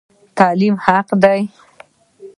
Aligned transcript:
تعلیم 0.37 0.75
حق 0.85 1.07
دی 1.23 1.41